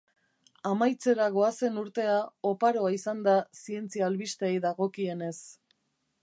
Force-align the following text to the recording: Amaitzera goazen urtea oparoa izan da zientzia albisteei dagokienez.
Amaitzera 0.67 1.27
goazen 1.35 1.77
urtea 1.81 2.15
oparoa 2.53 2.89
izan 2.97 3.21
da 3.29 3.37
zientzia 3.65 4.07
albisteei 4.09 4.55
dagokienez. 4.65 5.35